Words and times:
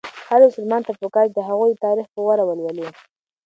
هر 0.29 0.39
مسلمان 0.47 0.81
ته 0.87 0.91
پکار 1.01 1.27
ده 1.27 1.31
چې 1.31 1.35
د 1.35 1.39
هغوی 1.49 1.73
تاریخ 1.85 2.07
په 2.13 2.19
غور 2.25 2.39
ولولي. 2.45 2.87